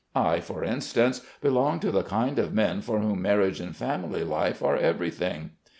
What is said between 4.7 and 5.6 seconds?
everything.'